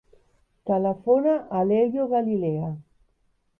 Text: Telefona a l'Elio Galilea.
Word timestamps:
Telefona 0.69 1.35
a 1.59 1.63
l'Elio 1.67 2.09
Galilea. 2.17 2.73